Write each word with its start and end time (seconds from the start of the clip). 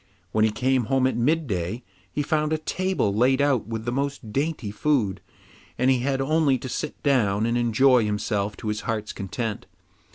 When 0.31 0.43
he 0.43 0.49
came 0.49 0.85
home 0.85 1.05
at 1.05 1.15
midday, 1.15 1.83
he 2.11 2.23
found 2.23 2.51
a 2.51 2.57
table 2.57 3.13
laid 3.13 3.39
out 3.39 3.67
with 3.67 3.85
the 3.85 3.91
most 3.91 4.33
dainty 4.33 4.71
food, 4.71 5.21
and 5.77 5.91
he 5.91 5.99
had 5.99 6.19
only 6.19 6.57
to 6.57 6.69
sit 6.69 7.03
down 7.03 7.45
and 7.45 7.55
enjoy 7.55 8.03
himself 8.03 8.57
to 8.57 8.69
his 8.69 8.81
heart's 8.81 9.13
content. 9.13 9.67